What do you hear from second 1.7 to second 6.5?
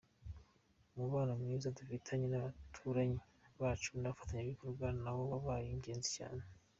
dufitanye n’abaturanyi bacu n’abafatanyabikorwa nawo wabaye ingenzi cyane.